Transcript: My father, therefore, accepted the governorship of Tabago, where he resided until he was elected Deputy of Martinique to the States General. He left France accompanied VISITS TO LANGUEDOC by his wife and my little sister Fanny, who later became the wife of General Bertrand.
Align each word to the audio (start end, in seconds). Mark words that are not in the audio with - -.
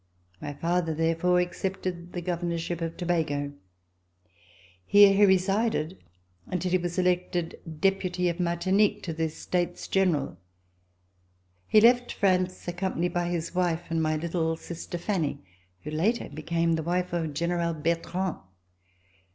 My 0.41 0.53
father, 0.53 0.95
therefore, 0.95 1.39
accepted 1.39 2.13
the 2.13 2.23
governorship 2.23 2.81
of 2.81 2.97
Tabago, 2.97 3.53
where 4.89 5.13
he 5.13 5.25
resided 5.27 6.01
until 6.47 6.71
he 6.71 6.79
was 6.79 6.97
elected 6.97 7.59
Deputy 7.81 8.27
of 8.27 8.39
Martinique 8.39 9.03
to 9.03 9.13
the 9.13 9.29
States 9.29 9.87
General. 9.87 10.39
He 11.67 11.79
left 11.79 12.13
France 12.13 12.67
accompanied 12.67 13.13
VISITS 13.13 13.13
TO 13.13 13.19
LANGUEDOC 13.19 13.29
by 13.29 13.31
his 13.31 13.53
wife 13.79 13.83
and 13.91 14.01
my 14.01 14.15
little 14.15 14.55
sister 14.57 14.97
Fanny, 14.97 15.45
who 15.83 15.91
later 15.91 16.29
became 16.29 16.73
the 16.73 16.81
wife 16.81 17.13
of 17.13 17.35
General 17.35 17.75
Bertrand. 17.75 18.37